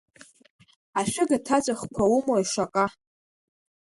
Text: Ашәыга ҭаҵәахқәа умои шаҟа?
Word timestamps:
Ашәыга 0.99 1.37
ҭаҵәахқәа 1.45 2.03
умои 2.15 2.45
шаҟа? 2.51 2.85